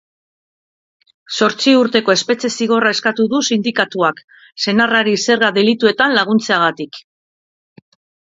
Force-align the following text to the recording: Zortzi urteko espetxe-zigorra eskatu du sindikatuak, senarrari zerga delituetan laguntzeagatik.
Zortzi 1.39 1.73
urteko 1.79 2.13
espetxe-zigorra 2.13 2.93
eskatu 2.97 3.27
du 3.35 3.41
sindikatuak, 3.55 4.23
senarrari 4.65 5.15
zerga 5.27 5.53
delituetan 5.61 6.17
laguntzeagatik. 6.21 6.99